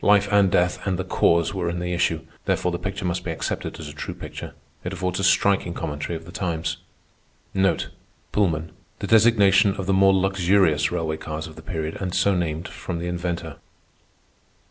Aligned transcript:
Life 0.03 0.27
and 0.31 0.49
death 0.49 0.79
and 0.87 0.97
the 0.97 1.03
Cause 1.03 1.53
were 1.53 1.69
in 1.69 1.77
the 1.77 1.93
issue; 1.93 2.21
therefore 2.45 2.71
the 2.71 2.79
picture 2.79 3.05
must 3.05 3.23
be 3.23 3.29
accepted 3.29 3.79
as 3.79 3.87
a 3.87 3.93
true 3.93 4.15
picture. 4.15 4.55
It 4.83 4.93
affords 4.93 5.19
a 5.19 5.23
striking 5.23 5.75
commentary 5.75 6.15
of 6.15 6.25
the 6.25 6.31
times. 6.31 6.77
Pullman—the 8.31 8.71
designation 9.05 9.75
of 9.75 9.85
the 9.85 9.93
more 9.93 10.11
luxurious 10.15 10.91
railway 10.91 11.17
cars 11.17 11.45
of 11.45 11.55
the 11.55 11.61
period 11.61 11.97
and 12.01 12.15
so 12.15 12.33
named 12.35 12.67
from 12.67 12.97
the 12.97 13.05
inventor. 13.05 13.57